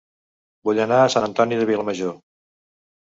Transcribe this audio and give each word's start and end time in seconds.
Vull 0.69 0.81
anar 0.87 0.97
a 1.01 1.11
Sant 1.15 1.27
Antoni 1.27 1.61
de 1.63 1.69
Vilamajor 1.73 2.17